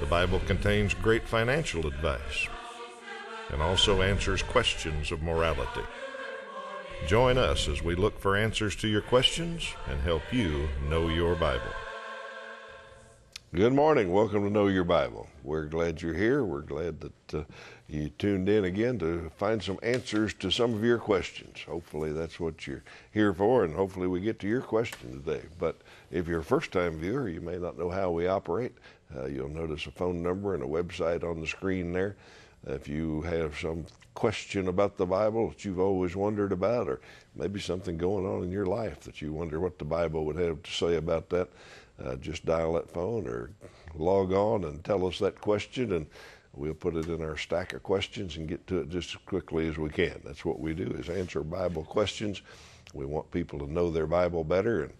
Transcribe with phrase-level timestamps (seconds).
[0.00, 2.48] The Bible contains great financial advice
[3.50, 5.82] and also answers questions of morality.
[7.06, 11.34] Join us as we look for answers to your questions and help you know your
[11.34, 11.72] Bible.
[13.54, 14.10] Good morning.
[14.10, 15.28] Welcome to Know Your Bible.
[15.44, 16.42] We're glad you're here.
[16.42, 17.44] We're glad that uh,
[17.86, 21.58] you tuned in again to find some answers to some of your questions.
[21.68, 22.82] Hopefully, that's what you're
[23.12, 25.42] here for, and hopefully, we get to your question today.
[25.58, 28.72] But if you're a first time viewer, you may not know how we operate.
[29.14, 32.16] Uh, you'll notice a phone number and a website on the screen there.
[32.66, 37.00] If you have some question about the Bible that you've always wondered about, or
[37.36, 40.62] maybe something going on in your life that you wonder what the Bible would have
[40.62, 41.50] to say about that,
[42.04, 43.50] uh, just dial that phone or
[43.94, 46.06] log on and tell us that question, and
[46.54, 49.68] we'll put it in our stack of questions and get to it just as quickly
[49.68, 50.20] as we can.
[50.24, 52.42] That's what we do is answer Bible questions.
[52.94, 54.92] We want people to know their Bible better, and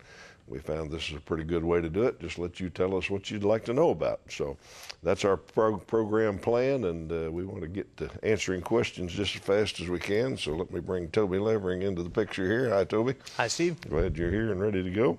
[0.48, 2.20] we found this is a pretty good way to do it.
[2.20, 4.20] Just let you tell us what you'd like to know about.
[4.28, 4.56] So
[5.02, 9.34] that's our pro- program plan, and uh, we want to get to answering questions just
[9.34, 10.36] as fast as we can.
[10.36, 12.70] So let me bring Toby Levering into the picture here.
[12.70, 13.14] Hi, Toby.
[13.36, 13.80] Hi, Steve.
[13.82, 15.18] Glad you're here and ready to go.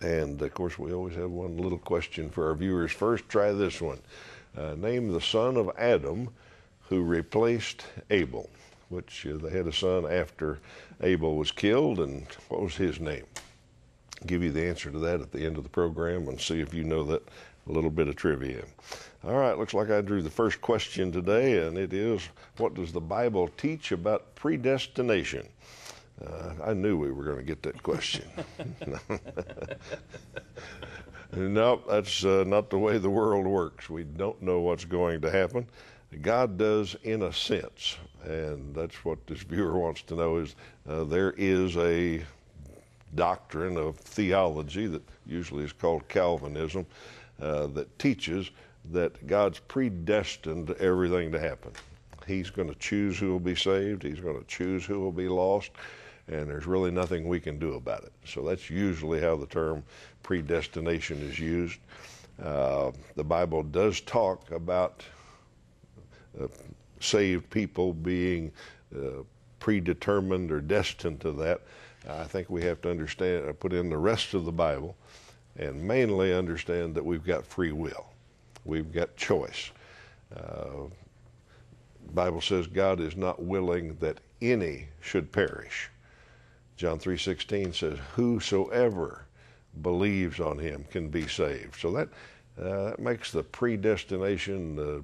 [0.00, 2.92] And of course, we always have one little question for our viewers.
[2.92, 4.00] First, try this one.
[4.56, 6.30] Uh, name the son of Adam
[6.88, 8.48] who replaced Abel,
[8.88, 10.58] which uh, they had a son after
[11.02, 13.24] Abel was killed, and what was his name?
[14.24, 16.72] Give you the answer to that at the end of the program and see if
[16.72, 17.22] you know that
[17.68, 18.64] a little bit of trivia.
[19.24, 22.92] All right, looks like I drew the first question today, and it is What does
[22.92, 25.48] the Bible teach about predestination?
[26.24, 28.24] Uh, I knew we were going to get that question.
[31.36, 33.90] nope, that's uh, not the way the world works.
[33.90, 35.66] We don't know what's going to happen.
[36.22, 40.54] God does in a sense, and that's what this viewer wants to know is
[40.88, 42.24] uh, there is a
[43.14, 46.86] doctrine of theology that usually is called Calvinism
[47.40, 48.50] uh, that teaches
[48.92, 51.72] that God's predestined everything to happen.
[52.26, 55.28] He's going to choose who will be saved, He's going to choose who will be
[55.28, 55.70] lost,
[56.28, 58.12] and there's really nothing we can do about it.
[58.24, 59.84] So that's usually how the term
[60.22, 61.78] predestination is used.
[62.42, 65.02] Uh, the Bible does talk about
[66.40, 66.48] uh,
[67.00, 68.52] saved people being
[68.94, 69.22] uh,
[69.60, 71.62] predetermined or destined to that.
[72.08, 74.96] I think we have to understand, uh, put in the rest of the Bible,
[75.56, 78.06] and mainly understand that we've got free will,
[78.64, 79.70] we've got choice.
[80.34, 80.88] Uh,
[82.14, 85.90] Bible says God is not willing that any should perish.
[86.76, 89.26] John 3:16 says, "Whosoever
[89.80, 92.08] believes on Him can be saved." So that
[92.60, 94.78] uh, that makes the predestination.
[94.78, 95.02] Uh,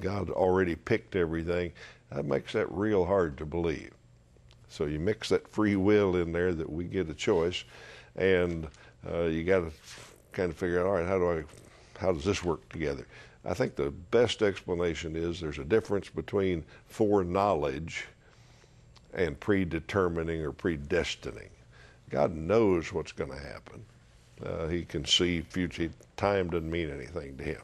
[0.00, 1.72] God already picked everything.
[2.10, 3.92] That makes that real hard to believe.
[4.68, 7.64] So you mix that free will in there that we get a choice,
[8.16, 8.68] and
[9.10, 9.72] uh, you got to
[10.32, 11.44] kind of figure out, all right, how do I,
[11.98, 13.06] how does this work together?
[13.44, 18.06] I think the best explanation is there's a difference between foreknowledge
[19.14, 21.48] and predetermining or predestining.
[22.10, 23.84] God knows what's going to happen.
[24.44, 25.90] Uh, he can see future.
[26.16, 27.60] Time doesn't mean anything to him.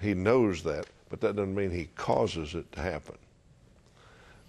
[0.00, 3.16] He knows that, but that doesn't mean he causes it to happen.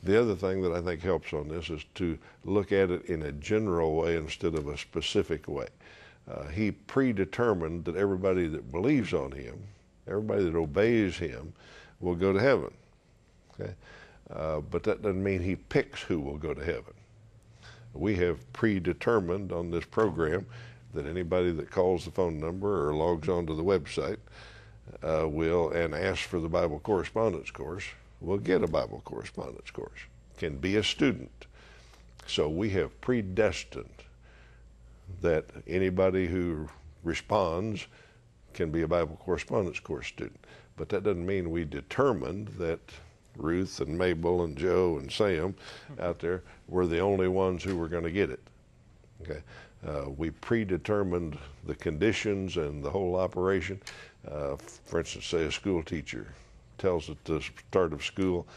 [0.04, 3.24] The other thing that I think helps on this is to look at it in
[3.24, 5.68] a general way instead of a specific way.
[6.30, 9.60] Uh, he predetermined that everybody that believes on him,
[10.08, 11.54] everybody that obeys him,
[12.00, 12.74] will go to heaven.
[13.54, 13.74] Okay?
[14.34, 16.94] Uh, but that doesn't mean he picks who will go to heaven.
[17.94, 20.46] We have predetermined on this program
[20.94, 24.18] that anybody that calls the phone number or logs onto the website
[25.04, 27.86] uh, will and asks for the Bible correspondence course
[28.20, 30.00] will get a Bible correspondence course,
[30.38, 31.48] can be a student.
[32.28, 33.90] So we have predestined
[35.22, 36.70] that anybody who
[37.04, 37.88] responds
[38.54, 40.40] can be a Bible correspondence course student.
[40.78, 42.80] But that doesn't mean we determined that
[43.38, 45.56] Ruth and Mabel and Joe and Sam
[46.00, 48.42] out there were the only ones who were going to get it.
[49.22, 49.42] Okay,
[49.88, 53.80] uh, we predetermined the conditions and the whole operation.
[54.28, 54.56] Uh,
[54.86, 56.28] for instance, say a school teacher
[56.78, 58.48] tells at the start of school,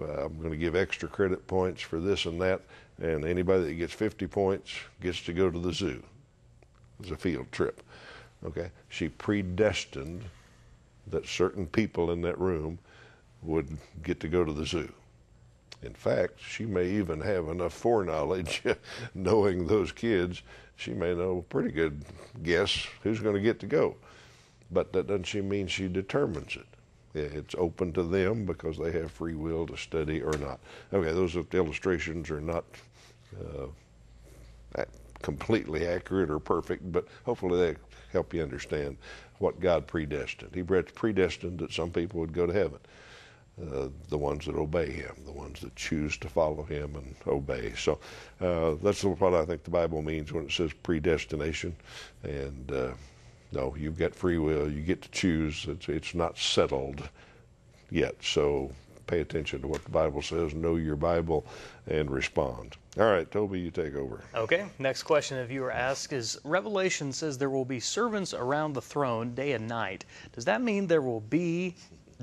[0.00, 2.62] uh, I'm going to give extra credit points for this and that,
[3.00, 6.02] and anybody that gets 50 points gets to go to the zoo.
[7.00, 7.82] It's a field trip.
[8.44, 10.22] Okay, she predestined
[11.08, 12.78] that certain people in that room
[13.44, 13.68] would
[14.02, 14.92] get to go to the zoo.
[15.82, 18.62] In fact, she may even have enough foreknowledge,
[19.14, 20.42] knowing those kids,
[20.76, 22.04] she may know a pretty good
[22.42, 23.96] guess who's going to get to go.
[24.70, 26.66] But that doesn't mean she determines it.
[27.14, 30.58] It's open to them because they have free will to study or not.
[30.92, 32.64] Okay, those illustrations are not
[33.38, 33.66] uh,
[35.22, 37.76] completely accurate or perfect, but hopefully they
[38.12, 38.96] help you understand
[39.38, 40.54] what God predestined.
[40.54, 42.78] He predestined that some people would go to heaven.
[43.62, 47.72] Uh, the ones that obey him, the ones that choose to follow him and obey.
[47.76, 48.00] So
[48.40, 51.76] uh, that's what I think the Bible means when it says predestination.
[52.24, 52.90] And uh,
[53.52, 54.68] no, you've got free will.
[54.68, 55.66] You get to choose.
[55.68, 57.08] It's, it's not settled
[57.90, 58.16] yet.
[58.22, 58.72] So
[59.06, 61.46] pay attention to what the Bible says, know your Bible,
[61.86, 62.76] and respond.
[62.98, 64.24] All right, Toby, you take over.
[64.34, 64.66] Okay.
[64.78, 69.34] Next question a viewer asks is Revelation says there will be servants around the throne
[69.34, 70.04] day and night.
[70.32, 71.76] Does that mean there will be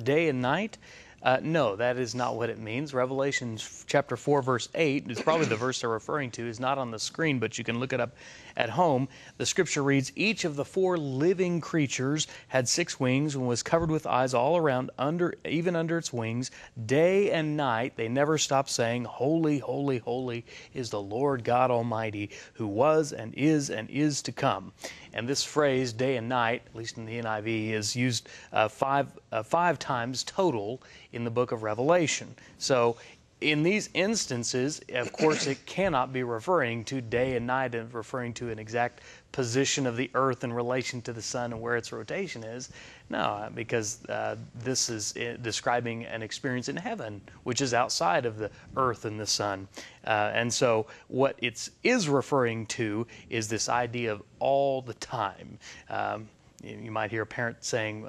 [0.04, 0.78] day and night?
[1.24, 2.96] Uh, no, that is not what it means.
[2.96, 6.90] Revelation chapter 4, verse 8 is probably the verse they're referring to, is not on
[6.90, 8.16] the screen, but you can look it up
[8.58, 9.08] at home.
[9.38, 13.92] The scripture reads Each of the four living creatures had six wings and was covered
[13.92, 16.50] with eyes all around, under, even under its wings.
[16.88, 22.32] Day and night, they never stopped saying, Holy, holy, holy is the Lord God Almighty,
[22.54, 24.74] who was and is and is to come.
[25.14, 29.08] And this phrase, day and night, at least in the NIV, is used uh, five,
[29.32, 30.82] uh, five times total
[31.14, 32.36] in the book of Revelation.
[32.58, 32.98] So
[33.42, 38.34] in these instances, of course, it cannot be referring to day and night and referring
[38.36, 39.02] to an exact
[39.32, 42.70] position of the Earth in relation to the Sun and where its rotation is.
[43.10, 48.38] No, because uh, this is uh, describing an experience in heaven, which is outside of
[48.38, 49.68] the Earth and the Sun.
[50.06, 55.58] Uh, and so, what it is referring to is this idea of all the time.
[55.90, 56.30] Um,
[56.64, 58.06] you might hear a parent saying,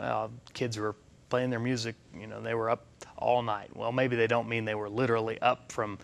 [0.52, 0.94] kids were
[1.32, 2.84] playing their music, you know, they were up
[3.16, 3.74] all night.
[3.74, 5.98] Well, maybe they don't mean they were literally up from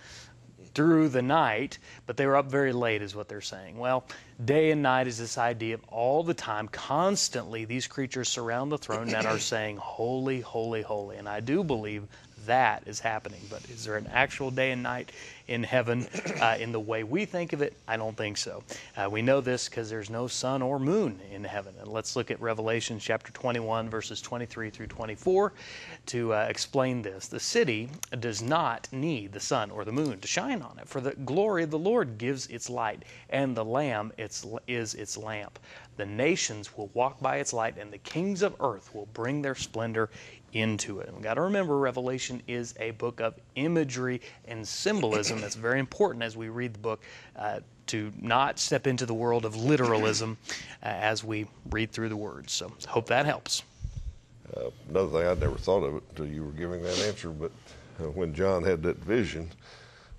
[0.73, 3.77] through the night, but they were up very late, is what they're saying.
[3.77, 4.07] Well,
[4.43, 8.79] day and night is this idea of all the time, constantly, these creatures surround the
[8.79, 11.19] throne and are saying, Holy, holy, holy.
[11.19, 12.05] And I do believe
[12.49, 13.41] that is happening.
[13.49, 15.13] But is there an actual day and night
[15.47, 16.07] in heaven
[16.41, 17.75] uh, in the way we think of it?
[17.87, 18.63] I don't think so.
[18.97, 21.75] Uh, we know this because there's no sun or moon in heaven.
[21.81, 25.53] And let's look at Revelation chapter 21, verses 23 through 24
[26.07, 27.29] to uh, explain this.
[27.29, 31.01] The city does not need the sun or the moon to shine on it, for
[31.01, 35.59] the glory of the Lord gives its light, and the Lamb its, is its lamp.
[35.97, 39.57] The nations will walk by its light, and the kings of earth will bring their
[39.57, 40.11] splendor
[40.53, 41.13] into it.
[41.13, 45.41] We've got to remember Revelation is a book of imagery and symbolism.
[45.41, 47.03] That's very important as we read the book
[47.37, 50.37] uh, to not step into the world of literalism
[50.83, 52.53] uh, as we read through the words.
[52.53, 53.63] So, hope that helps.
[54.57, 57.51] Uh, another thing, I'd never thought of it until you were giving that answer, but
[58.01, 59.51] uh, when John had that vision,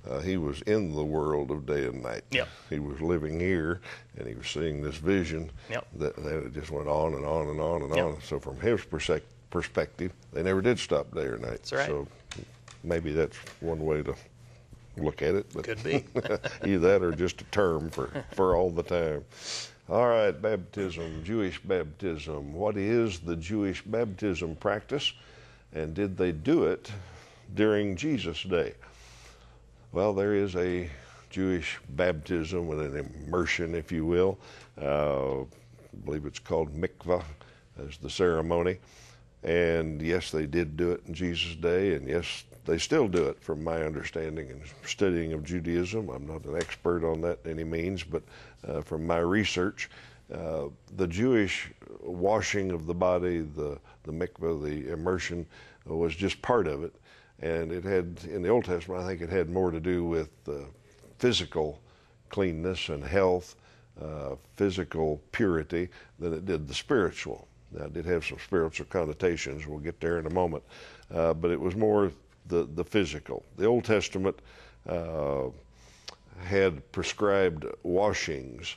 [0.10, 2.24] uh, he was in the world of day and night.
[2.32, 2.48] Yep.
[2.70, 3.82] He was living here,
[4.18, 5.88] and he was seeing this vision yep.
[5.96, 8.06] that, that it just went on and on and on and yep.
[8.06, 8.22] on.
[8.22, 11.64] So, from his perspective, perspective, they never did stop day or night.
[11.64, 11.88] That's right.
[11.88, 12.08] So
[12.84, 14.16] maybe that's one way to
[14.98, 15.48] look at it.
[15.54, 16.06] But Could be.
[16.66, 19.26] either that or just a term for, for all the time.
[19.90, 22.54] All right, baptism, Jewish baptism.
[22.54, 25.14] What is the Jewish baptism practice?
[25.74, 26.92] And did they do it
[27.56, 28.74] during Jesus' day?
[29.92, 30.90] Well, there is a
[31.32, 34.38] Jewish baptism with an immersion, if you will.
[34.80, 35.46] Uh, I
[36.06, 37.24] believe it's called mikvah
[37.84, 38.78] as the ceremony.
[39.44, 43.42] And yes, they did do it in Jesus' day, and yes, they still do it
[43.42, 46.10] from my understanding and studying of Judaism.
[46.10, 48.24] I'm not an expert on that any means, but
[48.68, 49.90] uh, from my research,
[50.34, 50.66] uh,
[50.96, 55.46] the Jewish washing of the body, the, the mikveh, the immersion,
[55.90, 56.94] uh, was just part of it.
[57.40, 60.30] And it had, in the Old Testament, I think it had more to do with
[61.18, 61.82] physical
[62.30, 63.56] cleanness and health,
[64.02, 67.48] uh, physical purity, than it did the spiritual.
[67.76, 69.68] It did have some spiritual connotations.
[69.68, 70.64] We'll get there in a moment.
[71.14, 72.12] Uh, but it was more
[72.48, 73.44] the, the physical.
[73.58, 74.38] The Old Testament
[74.88, 75.50] uh,
[76.40, 78.76] had prescribed washings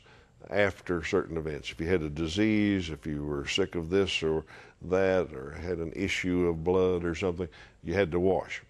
[0.51, 1.71] after certain events.
[1.71, 4.45] If you had a disease, if you were sick of this or
[4.83, 7.49] that, or had an issue of blood or something,
[7.85, 8.63] you had to wash.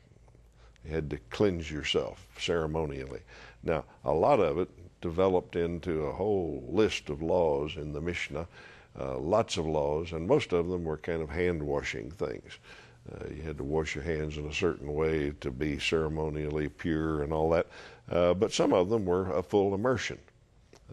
[0.85, 3.21] You had to cleanse yourself ceremonially.
[3.63, 4.69] Now, a lot of it
[5.01, 8.47] developed into a whole list of laws in the Mishnah
[8.99, 12.59] uh, lots of laws, and most of them were kind of hand washing things.
[13.11, 17.23] Uh, you had to wash your hands in a certain way to be ceremonially pure
[17.23, 17.67] and all that.
[18.11, 20.19] Uh, but some of them were a full immersion.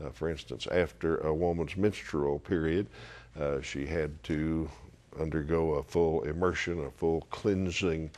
[0.03, 2.88] Uh, for instance, after a woman's menstrual period,
[3.39, 4.70] uh, she had to
[5.20, 8.10] undergo a full immersion, a full cleansing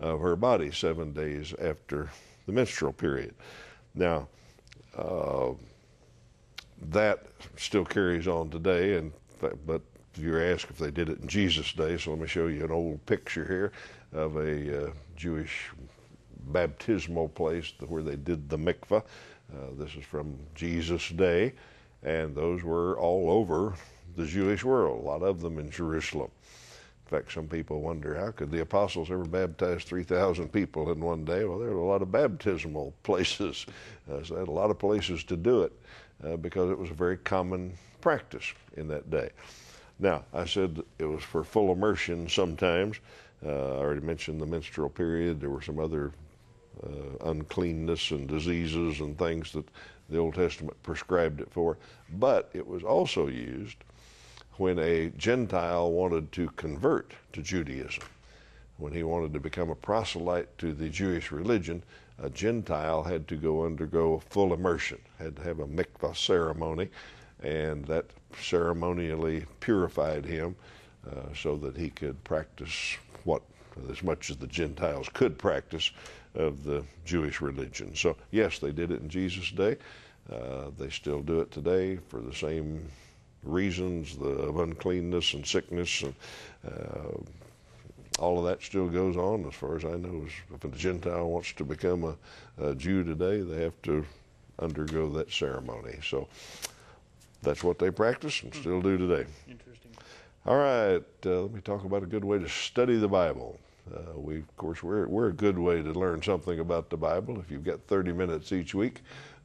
[0.00, 2.10] of her body seven days after
[2.46, 3.34] the menstrual period.
[3.94, 4.28] Now,
[6.90, 9.12] that still carries on today, and
[9.66, 9.82] but
[10.16, 12.70] you're asked if they did it in Jesus' day, so let me show you an
[12.70, 13.72] old picture here
[14.12, 15.70] of a uh, Jewish
[16.48, 19.02] baptismal place where they did the mikvah.
[19.52, 21.52] Uh, this is from Jesus' day,
[22.02, 23.74] and those were all over
[24.16, 26.30] the Jewish world, a lot of them in Jerusalem.
[27.06, 31.24] In fact, some people wonder how could the apostles ever baptize 3,000 people in one
[31.24, 31.44] day?
[31.44, 33.66] Well, there were a lot of baptismal places,
[34.10, 35.72] uh, so they had a lot of places to do it
[36.24, 39.30] uh, because it was a very common practice in that day.
[39.98, 43.00] Now, I said it was for full immersion sometimes.
[43.44, 45.40] Uh, I already mentioned the menstrual period.
[45.40, 46.12] There were some other
[46.82, 49.66] uh, uncleanness and diseases and things that
[50.08, 51.76] the Old Testament prescribed it for.
[52.18, 53.76] But it was also used
[54.56, 58.04] when a Gentile wanted to convert to Judaism.
[58.76, 61.82] When he wanted to become a proselyte to the Jewish religion,
[62.18, 66.88] a Gentile had to go undergo full immersion, had to have a mikvah ceremony,
[67.42, 68.06] and that
[68.38, 70.54] ceremonially purified him
[71.10, 73.42] uh, so that he could practice what,
[73.90, 75.90] as much as the Gentiles could practice,
[76.34, 77.94] of the Jewish religion.
[77.96, 79.76] So, yes, they did it in Jesus' day.
[80.30, 82.88] Uh, they still do it today for the same
[83.42, 86.14] reasons the, of uncleanness and sickness and
[86.64, 87.18] uh,
[88.18, 90.26] all of that still goes on as far as I know.
[90.54, 92.16] If a Gentile wants to become a,
[92.62, 94.04] a Jew today, they have to
[94.58, 95.98] undergo that ceremony.
[96.04, 96.28] So
[97.42, 99.28] that's what they practice and still do today.
[99.48, 99.92] Interesting.
[100.46, 103.58] All right, uh, let me talk about a good way to study the Bible.
[103.94, 107.38] Uh, we, of course, we're, we're a good way to learn something about the Bible.
[107.40, 109.00] If you've got 30 minutes each week,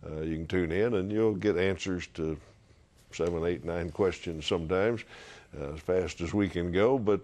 [0.05, 2.37] uh, you can tune in and you'll get answers to
[3.11, 5.03] seven, eight, nine questions sometimes,
[5.59, 7.21] uh, as fast as we can go, but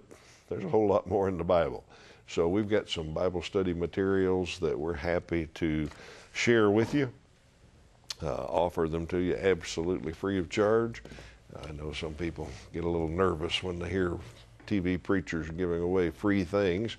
[0.50, 1.84] there's a whole lot more in the Bible.
[2.28, 5.90] So we've got some Bible study materials that we're happy to
[6.34, 7.12] share with you,
[8.24, 11.04] uh, offer them to you absolutely free of charge.
[11.68, 14.18] I know some people get a little nervous when they hear
[14.68, 16.98] TV preachers giving away free things.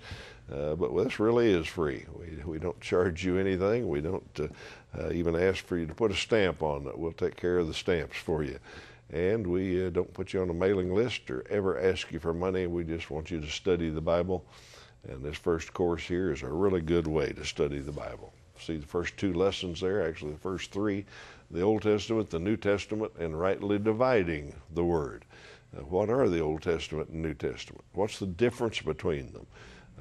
[0.52, 2.04] Uh, but this really is free.
[2.14, 3.88] We, we don't charge you anything.
[3.88, 4.48] We don't uh,
[4.98, 6.98] uh, even ask for you to put a stamp on it.
[6.98, 8.58] We'll take care of the stamps for you.
[9.10, 12.34] And we uh, don't put you on a mailing list or ever ask you for
[12.34, 12.66] money.
[12.66, 14.44] We just want you to study the Bible.
[15.08, 18.32] And this first course here is a really good way to study the Bible.
[18.64, 21.04] See the first two lessons there, actually, the first three
[21.52, 25.24] the Old Testament, the New Testament, and rightly dividing the Word.
[25.76, 27.84] Uh, what are the Old Testament and New Testament?
[27.92, 29.46] What's the difference between them?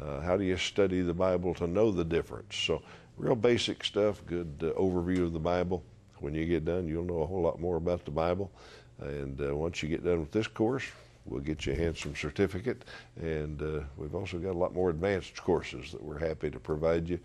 [0.01, 2.55] Uh, how do you study the Bible to know the difference?
[2.55, 2.81] So,
[3.17, 5.83] real basic stuff, good uh, overview of the Bible.
[6.19, 8.49] When you get done, you'll know a whole lot more about the Bible.
[8.99, 10.85] And uh, once you get done with this course,
[11.25, 12.83] we'll get you a handsome certificate.
[13.19, 17.09] And uh, we've also got a lot more advanced courses that we're happy to provide
[17.09, 17.19] you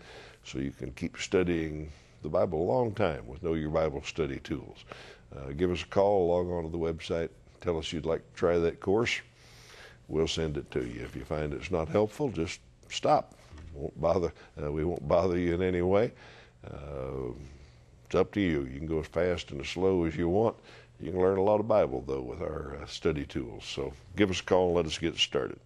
[0.47, 1.91] so you can keep studying
[2.23, 4.85] the Bible a long time with Know Your Bible study tools.
[5.35, 8.39] Uh, give us a call, log on to the website, tell us you'd like to
[8.39, 9.19] try that course.
[10.07, 11.01] We'll send it to you.
[11.03, 13.35] If you find it's not helpful, just stop.
[13.73, 14.31] Won't bother.
[14.61, 16.13] Uh, we won't bother you in any way.
[16.65, 17.33] Uh,
[18.05, 18.63] it's up to you.
[18.63, 20.55] You can go as fast and as slow as you want.
[21.01, 23.65] You can learn a lot of Bible though with our uh, study tools.
[23.65, 25.59] So give us a call and let us get started.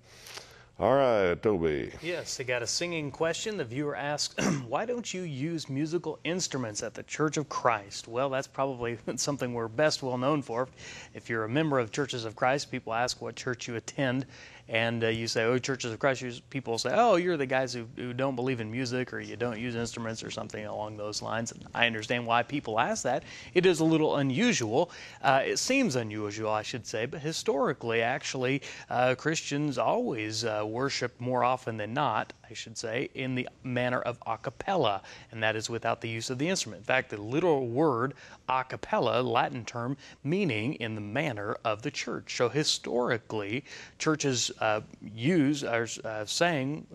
[0.82, 1.92] All right, Toby.
[2.02, 3.56] Yes, I got a singing question.
[3.56, 8.08] The viewer asks, Why don't you use musical instruments at the Church of Christ?
[8.08, 10.68] Well, that's probably something we're best well known for.
[11.14, 14.26] If you're a member of Churches of Christ, people ask what church you attend,
[14.68, 17.88] and uh, you say, oh, churches of Christ, people say, oh, you're the guys who,
[17.96, 21.51] who don't believe in music or you don't use instruments or something along those lines.
[21.51, 23.24] And I understand why people ask that.
[23.53, 24.91] It is a little unusual.
[25.22, 31.20] Uh, it seems unusual, I should say, but historically, actually, uh, Christians always uh, worship
[31.20, 35.01] more often than not, I should say, in the manner of a cappella,
[35.32, 36.82] and that is without the use of the instrument.
[36.82, 38.13] In fact, the literal word
[38.51, 42.36] a cappella, Latin term, meaning in the manner of the church.
[42.36, 43.63] So historically,
[43.98, 46.86] churches uh, use or uh, sang,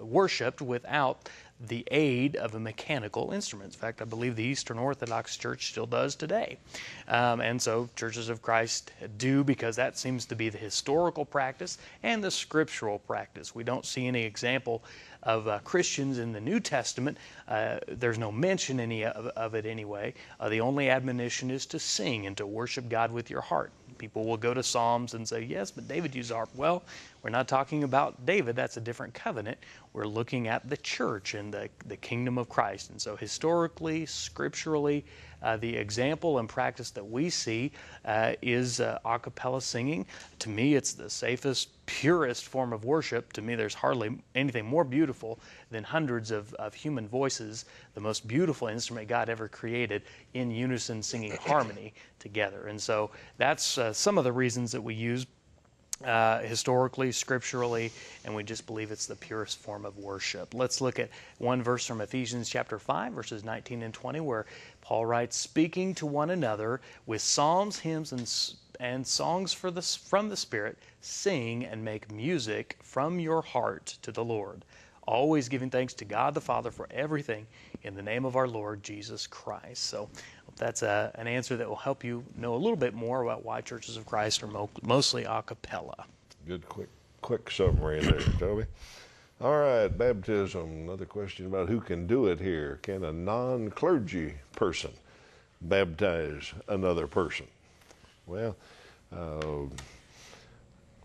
[0.00, 1.28] worshipped without
[1.60, 3.72] the aid of a mechanical instrument.
[3.72, 6.58] In fact, I believe the Eastern Orthodox Church still does today.
[7.08, 11.78] Um, and so churches of Christ do because that seems to be the historical practice
[12.02, 13.54] and the scriptural practice.
[13.54, 14.82] We don't see any example
[15.24, 17.18] of uh, Christians in the New Testament.
[17.48, 20.14] Uh, there's no mention any of, of it anyway.
[20.38, 23.72] Uh, the only admonition is to sing and to worship God with your heart.
[23.98, 26.50] People will go to Psalms and say, yes, but David used harp.
[26.54, 26.82] Well,
[27.22, 28.56] we're not talking about David.
[28.56, 29.58] That's a different covenant.
[29.92, 32.90] we're looking at the church and the, the kingdom of Christ.
[32.90, 35.04] And so, historically, scripturally,
[35.44, 37.70] uh, the example and practice that we see
[38.04, 40.06] uh, is uh, a cappella singing.
[40.40, 43.32] To me, it's the safest, purest form of worship.
[43.34, 45.38] To me, there's hardly anything more beautiful
[45.70, 51.02] than hundreds of, of human voices, the most beautiful instrument God ever created, in unison
[51.02, 52.66] singing harmony together.
[52.68, 55.26] And so that's uh, some of the reasons that we use
[56.02, 57.92] uh, historically, scripturally,
[58.24, 60.52] and we just believe it's the purest form of worship.
[60.52, 64.46] Let's look at one verse from Ephesians chapter 5, verses 19 and 20, where
[64.80, 70.28] Paul writes, Speaking to one another with psalms, hymns, and, and songs for the, from
[70.28, 74.64] the Spirit, sing and make music from your heart to the Lord,
[75.06, 77.46] always giving thanks to God the Father for everything
[77.82, 79.84] in the name of our Lord Jesus Christ.
[79.84, 80.08] So
[80.56, 83.60] that's a, an answer that will help you know a little bit more about why
[83.60, 86.06] churches of Christ are mo- mostly a cappella.
[86.46, 86.88] Good, quick,
[87.20, 88.64] quick summary there, Toby.
[89.40, 90.84] All right, baptism.
[90.84, 92.78] Another question about who can do it here.
[92.82, 94.92] Can a non clergy person
[95.60, 97.46] baptize another person?
[98.26, 98.56] Well,
[99.12, 99.66] uh,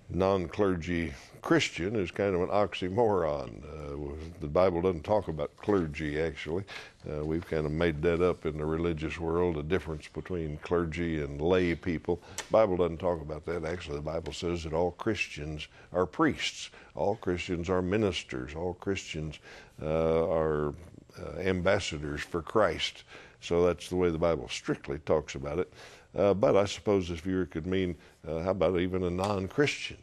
[0.09, 3.63] non clergy Christian is kind of an oxymoron.
[3.63, 6.63] Uh, the Bible doesn't talk about clergy, actually.
[7.09, 11.21] Uh, we've kind of made that up in the religious world, a difference between clergy
[11.21, 12.21] and lay people.
[12.37, 13.63] The Bible doesn't talk about that.
[13.63, 19.39] Actually, the Bible says that all Christians are priests, all Christians are ministers, all Christians
[19.81, 20.73] uh, are
[21.19, 23.03] uh, ambassadors for Christ.
[23.41, 25.71] So that's the way the Bible strictly talks about it.
[26.17, 27.95] Uh, but I suppose this viewer could mean,
[28.27, 29.97] uh, how about even a non Christian?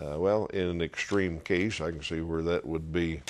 [0.00, 3.20] Uh, well, in an extreme case, I can see where that would be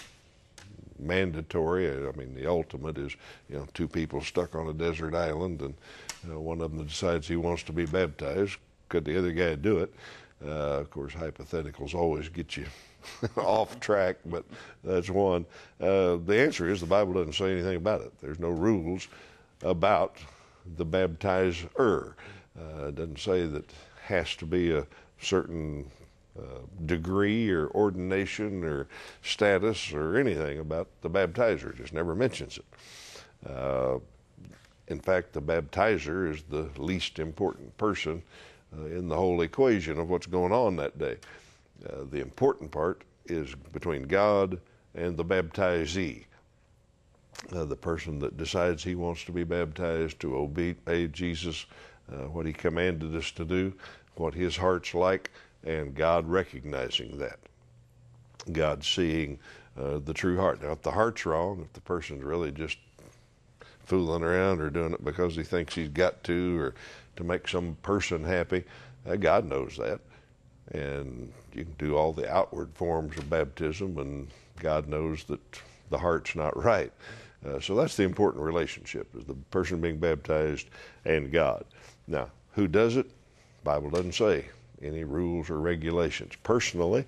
[0.99, 1.91] mandatory.
[1.91, 3.17] I mean, the ultimate is,
[3.49, 5.75] you know, two people stuck on a desert island, and
[6.25, 8.57] you know, one of them decides he wants to be baptized.
[8.89, 9.93] Could the other guy do it?
[10.45, 12.67] Uh, of course, hypotheticals always get you
[13.37, 14.45] off track, but
[14.85, 15.45] that's one.
[15.81, 18.13] Uh, the answer is the Bible doesn't say anything about it.
[18.21, 19.09] There's no rules
[19.63, 20.17] about
[20.77, 22.15] the baptizer.
[22.59, 23.65] Uh, it doesn't say that
[24.03, 24.87] has to be a
[25.21, 25.91] certain
[26.39, 26.43] uh,
[26.87, 28.87] degree or ordination or
[29.23, 31.71] status or anything about the baptizer.
[31.71, 33.51] It just never mentions it.
[33.51, 33.99] Uh,
[34.89, 38.23] in fact, the baptizer is the least important person
[38.77, 41.17] uh, in the whole equation of what's going on that day.
[41.87, 44.59] Uh, the important part is between God
[44.95, 46.25] and the baptizee.
[47.53, 51.67] Uh, the person that decides he wants to be baptized to obey Jesus,
[52.13, 53.73] uh, what he commanded us to do,
[54.17, 55.31] what his heart's like,
[55.65, 57.39] and God recognizing that.
[58.53, 59.39] God seeing
[59.79, 60.63] uh, the true heart.
[60.63, 62.79] Now, if the heart's wrong, if the person's really just
[63.85, 66.75] fooling around or doing it because he thinks he's got to or
[67.17, 68.65] to make some person happy,
[69.09, 70.01] uh, God knows that.
[70.73, 74.29] And you can do all the outward forms of baptism, and
[74.61, 75.41] God knows that
[75.91, 76.93] the heart's not right.
[77.47, 80.69] Uh, so that's the important relationship: is the person being baptized
[81.05, 81.65] and God.
[82.07, 83.11] Now, who does it?
[83.65, 84.47] Bible doesn't say
[84.83, 86.35] any rules or regulations.
[86.43, 87.05] Personally,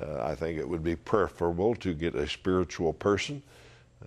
[0.00, 3.42] uh, I think it would be preferable to get a spiritual person,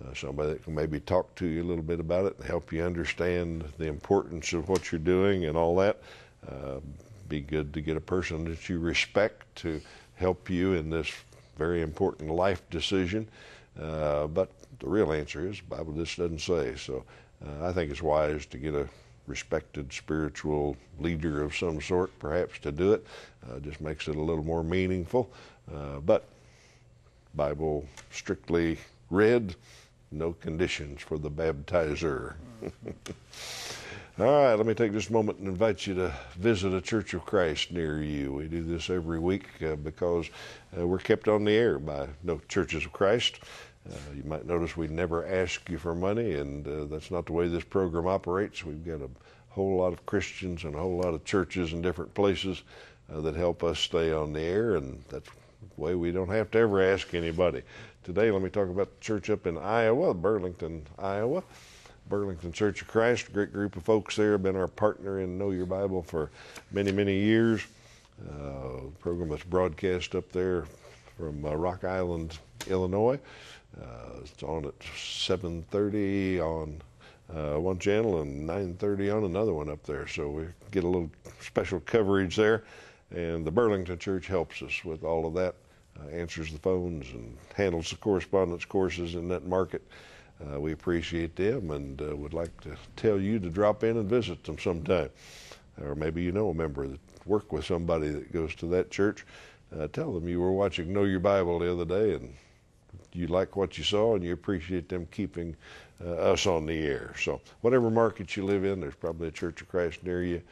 [0.00, 2.72] uh, somebody that can maybe talk to you a little bit about it and help
[2.72, 6.00] you understand the importance of what you're doing and all that.
[6.46, 6.80] Uh,
[7.28, 9.80] be good to get a person that you respect to
[10.14, 11.10] help you in this
[11.58, 13.26] very important life decision.
[13.80, 16.74] Uh, but the real answer is, the Bible just doesn't say.
[16.76, 17.04] So
[17.44, 18.88] uh, I think it's wise to get a
[19.26, 23.06] respected spiritual leader of some sort, perhaps, to do it.
[23.48, 25.30] Uh, just makes it a little more meaningful.
[25.72, 26.24] Uh, but
[27.34, 28.78] Bible strictly
[29.10, 29.54] read,
[30.12, 32.34] no conditions for the baptizer.
[34.18, 37.26] All right, let me take this moment and invite you to visit a Church of
[37.26, 38.32] Christ near you.
[38.32, 40.30] We do this every week uh, because
[40.78, 43.40] uh, we're kept on the air by no Churches of Christ.
[43.90, 47.32] Uh, you might notice we never ask you for money, and uh, that's not the
[47.32, 48.64] way this program operates.
[48.64, 49.10] We've got a
[49.50, 52.62] whole lot of Christians and a whole lot of churches in different places
[53.12, 56.50] uh, that help us stay on the air, and that's the way we don't have
[56.52, 57.62] to ever ask anybody.
[58.02, 61.42] Today, let me talk about the church up in Iowa, Burlington, Iowa.
[62.08, 65.66] Burlington Church of Christ, great group of folks there, been our partner in Know Your
[65.66, 66.30] Bible for
[66.70, 67.66] many, many years.
[68.30, 70.66] Uh, program that's broadcast up there
[71.18, 73.18] from uh, Rock Island, Illinois.
[73.80, 76.80] Uh, it's on at 7:30 on
[77.34, 80.06] uh, one channel and 9:30 on another one up there.
[80.06, 81.10] So we get a little
[81.40, 82.64] special coverage there,
[83.10, 85.54] and the Burlington Church helps us with all of that.
[85.98, 89.82] Uh, answers the phones and handles the correspondence courses in that market.
[90.44, 94.08] Uh, we appreciate them and uh, would like to tell you to drop in and
[94.08, 95.08] visit them sometime.
[95.82, 99.24] Or maybe you know a member that work with somebody that goes to that church.
[99.74, 102.34] Uh, tell them you were watching Know Your Bible the other day and
[103.12, 105.56] you like what you saw and you appreciate them keeping
[106.04, 107.14] uh, us on the air.
[107.18, 110.42] So, whatever market you live in, there's probably a Church of Christ near you.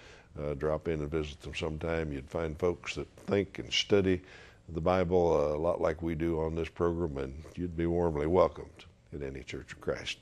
[0.40, 2.12] Uh, drop in and visit them sometime.
[2.12, 4.20] You'd find folks that think and study
[4.70, 8.84] the Bible a lot like we do on this program, and you'd be warmly welcomed
[9.14, 10.18] at any Church of Christ.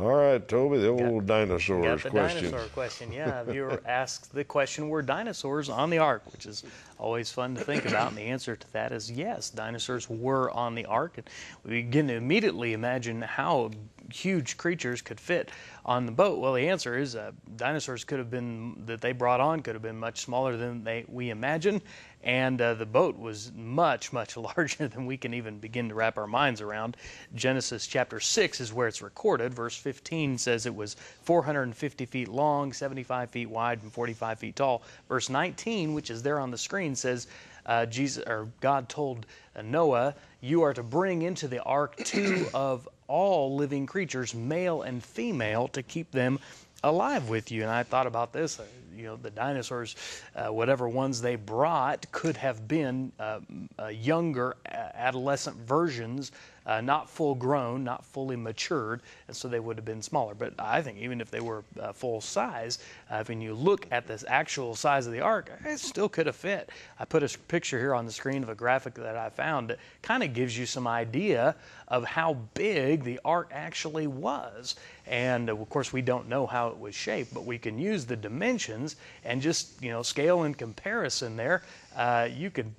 [0.00, 2.44] All right, Toby, the old dinosaurs Got the question.
[2.44, 3.12] dinosaur question.
[3.12, 6.22] Yeah, the viewer asks the question: Were dinosaurs on the ark?
[6.32, 6.62] Which is
[6.98, 8.10] always fun to think about.
[8.10, 9.50] And the answer to that is yes.
[9.50, 11.28] Dinosaurs were on the ark, and
[11.64, 13.72] we begin to immediately imagine how
[14.12, 15.50] huge creatures could fit
[15.84, 16.38] on the boat.
[16.38, 19.82] Well, the answer is uh, dinosaurs could have been that they brought on could have
[19.82, 21.80] been much smaller than they we imagine,
[22.22, 26.18] and uh, the boat was much much larger than we can even begin to wrap
[26.18, 26.96] our minds around.
[27.34, 29.54] Genesis chapter six is where it's recorded.
[29.54, 34.82] Verse 15 says it was 450 feet long, 75 feet wide, and 45 feet tall.
[35.08, 37.26] Verse 19, which is there on the screen, says.
[37.68, 39.26] Uh, Jesus or God told
[39.62, 45.04] Noah, "You are to bring into the ark two of all living creatures, male and
[45.04, 46.40] female, to keep them
[46.82, 48.58] alive with you." And I thought about this.
[48.58, 48.64] Uh,
[48.98, 49.94] you know, the dinosaurs,
[50.34, 53.38] uh, whatever ones they brought, could have been uh,
[53.78, 56.32] uh, younger, adolescent versions
[56.66, 60.34] uh, not full grown, not fully matured, and so they would have been smaller.
[60.34, 62.78] But I think even if they were uh, full size,
[63.10, 66.36] uh, when you look at this actual size of the ark, it still could have
[66.36, 66.70] fit.
[66.98, 69.78] I put a picture here on the screen of a graphic that I found that
[70.02, 71.56] kind of gives you some idea
[71.88, 74.76] of how big the ark actually was.
[75.06, 78.04] And uh, of course, we don't know how it was shaped, but we can use
[78.04, 81.62] the dimensions and just you know scale in comparison there.
[81.96, 82.72] Uh, you could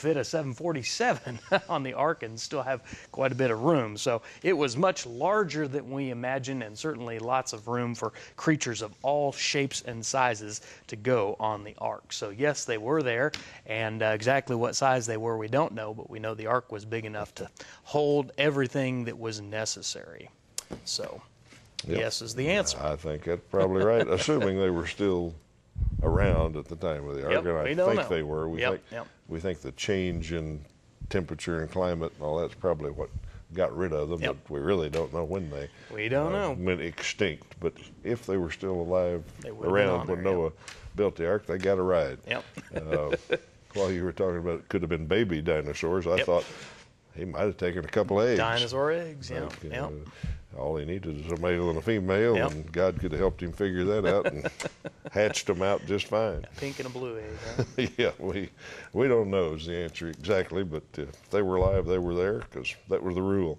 [0.00, 2.82] fit a 747 on the Ark and still have
[3.12, 3.98] quite a bit of room.
[3.98, 8.80] So it was much larger than we imagined, and certainly lots of room for creatures
[8.80, 12.12] of all shapes and sizes to go on the Ark.
[12.14, 13.32] So, yes, they were there,
[13.66, 16.72] and uh, exactly what size they were, we don't know, but we know the Ark
[16.72, 17.50] was big enough to
[17.84, 20.30] hold everything that was necessary.
[20.86, 21.20] So,
[21.86, 21.98] yep.
[21.98, 22.78] yes is the answer.
[22.80, 25.34] I think that's probably right, assuming they were still
[26.02, 28.08] around at the time of the ark, yep, and I think know.
[28.08, 28.48] they were.
[28.48, 29.06] We yep, think yep.
[29.30, 30.60] We think the change in
[31.08, 33.08] temperature and climate and all that's probably what
[33.54, 34.36] got rid of them, Yep.
[34.44, 36.56] but we really don't know when they We don't uh, know.
[36.58, 37.54] went extinct.
[37.60, 37.72] But
[38.04, 40.52] if they were still alive They would have been around when there, Noah
[40.94, 42.18] built the ark, they got a ride.
[42.26, 42.44] Yep.
[42.76, 43.16] Uh,
[43.74, 46.26] while you were talking about it could have been baby dinosaurs, I Yep.
[46.26, 46.44] thought
[47.14, 48.38] he might have taken a couple eggs.
[48.38, 49.40] Dinosaur eggs, yeah.
[49.40, 49.84] Like, yep.
[49.84, 52.50] uh, all he needed was a male and a female, Yep.
[52.50, 54.50] and God could have helped him figure that out and
[55.12, 56.44] hatched them out just fine.
[56.44, 57.86] A Pink and a blue egg, huh?
[57.96, 58.50] yeah, we
[58.92, 62.14] we don't know is the answer exactly, but uh, if they were alive, they were
[62.14, 63.58] there because that was the rule.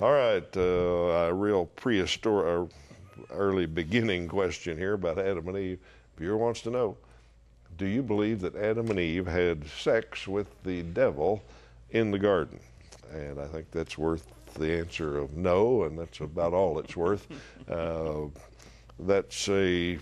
[0.00, 2.70] All right, uh, a real prehistoric,
[3.30, 5.78] early beginning question here about Adam and Eve.
[6.16, 6.96] Viewer wants to know:
[7.76, 11.42] Do you believe that Adam and Eve had sex with the devil
[11.90, 12.58] in the garden?
[13.12, 17.26] And I think that's worth the answer of no, and that's about all it's worth.
[17.66, 18.26] Uh,
[18.98, 19.98] that's a,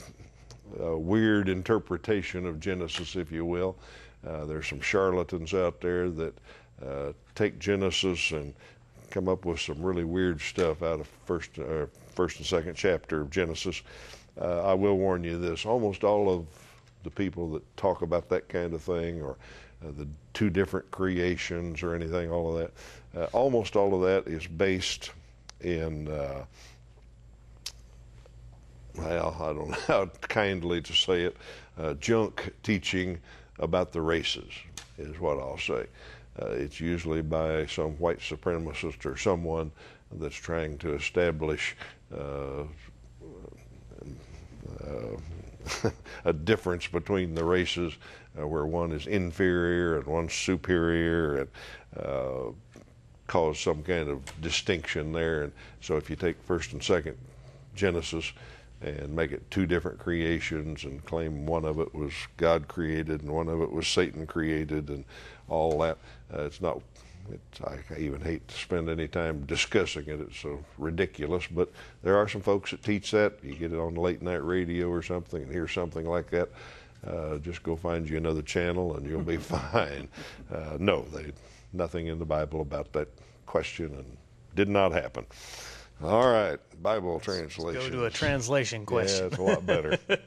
[0.81, 3.77] a weird interpretation of Genesis, if you will.
[4.27, 6.35] Uh, there's some charlatans out there that
[6.85, 8.53] uh, take Genesis and
[9.11, 13.21] come up with some really weird stuff out of first, uh, first and second chapter
[13.21, 13.83] of Genesis.
[14.41, 16.47] Uh, I will warn you this: almost all of
[17.05, 19.37] the people that talk about that kind of thing, or
[19.97, 24.47] the two different creations, or anything, all of that, uh, almost all of that is
[24.47, 25.11] based
[25.61, 26.45] in uh,
[28.97, 31.37] well, I don't know how kindly to say it,
[31.79, 33.18] uh, junk teaching
[33.59, 34.53] about the races,
[34.99, 35.87] is what I'll say.
[36.40, 39.71] Uh, it's usually by some white supremacist or someone
[40.12, 41.77] that's trying to establish
[42.14, 42.64] uh,
[44.85, 45.16] uh,
[46.25, 47.94] a difference between the races
[48.38, 51.48] uh, where one is inferior and one's superior and
[52.05, 52.51] uh,
[53.27, 55.44] cause some kind of distinction there.
[55.44, 57.16] And so if you take first and second
[57.75, 58.33] Genesis,
[58.83, 63.31] and make it two different creations and claim one of it was God created and
[63.31, 65.05] one of it was Satan created and
[65.48, 65.98] all that.
[66.33, 66.81] Uh, it's not.
[67.33, 70.21] It's, I even hate to spend any time discussing it.
[70.21, 71.47] It's so ridiculous.
[71.47, 71.71] But
[72.03, 73.38] there are some folks that teach that.
[73.42, 76.49] You get it on late night radio or something and hear something like that.
[77.07, 80.09] Uh, just go find you another channel and you'll be fine.
[80.53, 81.33] Uh, no, they
[81.73, 83.09] nothing in the Bible about that
[83.47, 84.16] question and
[84.55, 85.27] did not happen.
[86.03, 87.81] All right, Bible translation.
[87.81, 89.21] Go to a translation question.
[89.21, 89.99] Yeah, it's a lot better.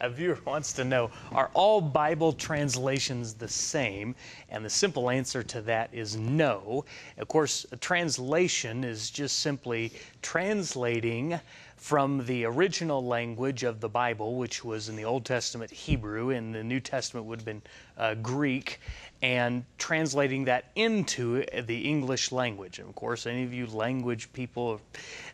[0.00, 4.14] a viewer wants to know Are all Bible translations the same?
[4.48, 6.84] And the simple answer to that is no.
[7.18, 11.40] Of course, a translation is just simply translating
[11.76, 16.54] from the original language of the Bible, which was in the Old Testament Hebrew, and
[16.54, 17.62] the New Testament would have been
[17.98, 18.80] uh, Greek,
[19.24, 22.78] and translating that into the English language.
[22.78, 24.82] And of course, any of you language people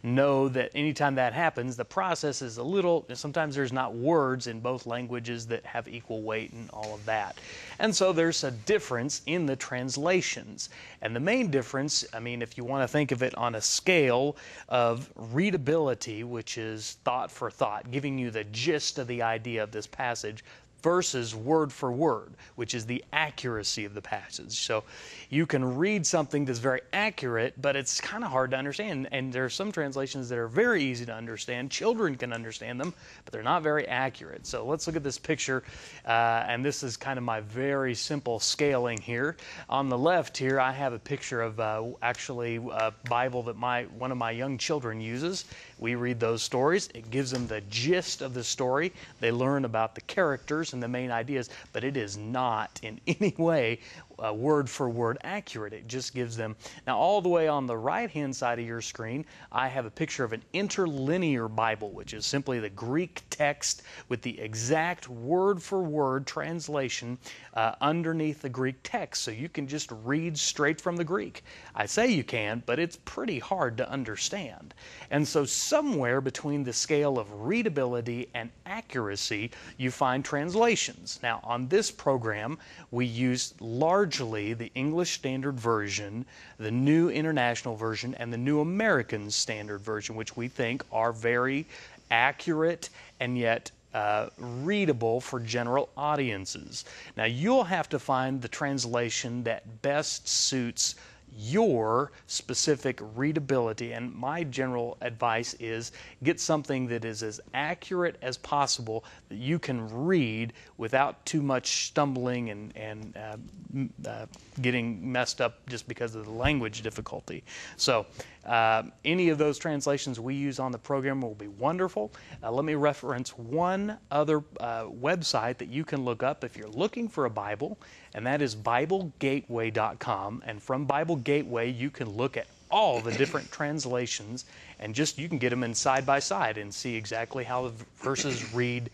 [0.04, 4.60] know that anytime that happens, the process is a little, sometimes there's not words in
[4.60, 7.36] both languages that have equal weight and all of that.
[7.80, 10.68] And so there's a difference in the translations.
[11.02, 13.60] And the main difference, I mean, if you want to think of it on a
[13.60, 14.36] scale
[14.68, 19.72] of readability, which is thought for thought, giving you the gist of the idea of
[19.72, 20.44] this passage,
[20.82, 24.52] versus word for word, which is the accuracy of the passage.
[24.52, 24.84] So
[25.28, 29.08] you can read something that's very accurate, but it's kind of hard to understand.
[29.12, 31.70] And there are some translations that are very easy to understand.
[31.70, 34.46] Children can understand them, but they're not very accurate.
[34.46, 35.62] So let's look at this picture.
[36.06, 39.36] Uh, and this is kind of my very simple scaling here.
[39.68, 43.84] On the left here, I have a picture of uh, actually a Bible that my
[43.98, 45.44] one of my young children uses.
[45.80, 46.90] We read those stories.
[46.94, 48.92] It gives them the gist of the story.
[49.18, 53.34] They learn about the characters and the main ideas, but it is not in any
[53.38, 53.80] way
[54.24, 55.72] uh, word for word accurate.
[55.72, 56.56] It just gives them.
[56.86, 59.90] Now, all the way on the right hand side of your screen, I have a
[59.90, 65.62] picture of an interlinear Bible, which is simply the Greek text with the exact word
[65.62, 67.18] for word translation
[67.54, 69.22] uh, underneath the Greek text.
[69.22, 71.44] So you can just read straight from the Greek.
[71.74, 74.74] I say you can, but it's pretty hard to understand.
[75.10, 81.18] And so, somewhere between the scale of readability and accuracy, you find translations.
[81.22, 82.58] Now, on this program,
[82.90, 86.26] we use large largely the English Standard Version,
[86.58, 91.64] the New International Version, and the New American Standard Version, which we think are very
[92.10, 92.88] accurate
[93.20, 96.84] and yet uh, readable for general audiences.
[97.16, 100.96] Now, you'll have to find the translation that best suits
[101.38, 103.92] your specific readability.
[103.92, 105.92] And my general advice is
[106.22, 111.88] get something that is as accurate as possible that you can read without too much
[111.88, 114.24] stumbling and, and uh, uh,
[114.62, 117.44] getting messed up just because of the language difficulty.
[117.76, 118.06] So,
[118.46, 122.10] uh, any of those translations we use on the program will be wonderful.
[122.42, 126.70] Uh, let me reference one other uh, website that you can look up if you're
[126.70, 127.76] looking for a Bible,
[128.14, 130.42] and that is BibleGateway.com.
[130.46, 134.46] And from Bible Gateway, you can look at all the different translations
[134.78, 137.84] and just you can get them in side by side and see exactly how the
[137.98, 138.88] verses read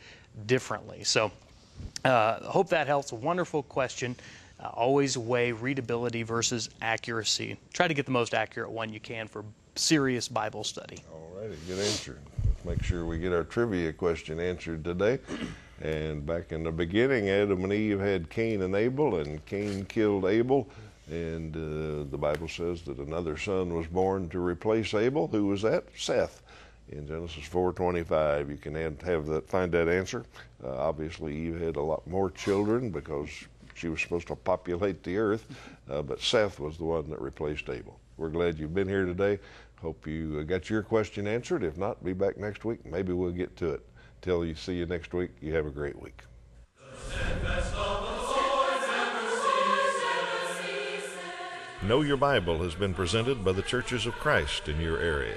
[0.46, 1.04] differently.
[1.04, 1.30] So,
[2.04, 3.12] uh, hope that helps.
[3.12, 4.16] Wonderful question.
[4.58, 7.56] Uh, always weigh readability versus accuracy.
[7.72, 10.98] Try to get the most accurate one you can for serious Bible study.
[11.12, 12.18] All righty, good answer.
[12.44, 15.18] Let's make sure we get our trivia question answered today.
[15.82, 20.24] And back in the beginning, Adam and Eve had Cain and Abel, and Cain killed
[20.24, 20.70] Abel.
[21.08, 25.28] And uh, the Bible says that another son was born to replace Abel.
[25.28, 25.84] Who was that?
[25.94, 26.42] Seth.
[26.88, 30.24] In Genesis 4:25, you can have that, find that answer.
[30.62, 33.28] Uh, obviously, Eve had a lot more children because
[33.74, 35.46] she was supposed to populate the earth,
[35.90, 37.98] uh, but Seth was the one that replaced Abel.
[38.16, 39.38] We're glad you've been here today.
[39.82, 41.64] Hope you uh, got your question answered.
[41.64, 42.86] If not, be back next week.
[42.86, 43.86] Maybe we'll get to it.
[44.22, 46.22] Till you see you next week, you have a great week.
[51.82, 55.36] Know Your Bible has been presented by the Churches of Christ in your area.